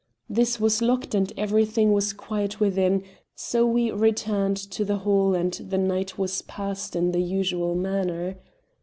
This 0.27 0.59
was 0.59 0.81
locked 0.81 1.13
and 1.13 1.31
everything 1.37 1.91
was 1.91 2.11
quiet 2.11 2.59
within, 2.59 3.03
so 3.35 3.67
we 3.67 3.91
returned 3.91 4.57
to 4.57 4.83
the 4.83 4.97
hall, 5.05 5.35
and 5.35 5.53
the 5.53 5.77
night 5.77 6.17
was 6.17 6.41
passed 6.41 6.95
in 6.95 7.11
the 7.11 7.21
usual 7.21 7.75
manner. 7.75 8.37